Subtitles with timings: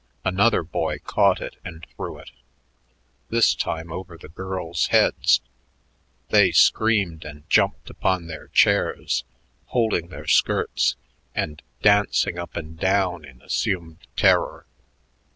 [0.25, 2.31] Another boy caught it and threw it,
[3.29, 5.41] this time over the girls' heads.
[6.29, 9.23] They screamed and jumped upon their chairs,
[9.67, 10.95] holding their skirts,
[11.35, 14.65] and dancing up and down in assumed terror.